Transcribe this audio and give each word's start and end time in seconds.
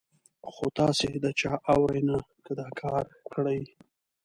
خو 0.53 0.65
تاسې 0.79 1.07
د 1.23 1.25
چا 1.39 1.53
اورئ 1.73 2.01
نه، 2.09 2.17
که 2.45 2.51
دا 2.59 2.67
کار 2.81 3.05
کړئ. 3.33 3.61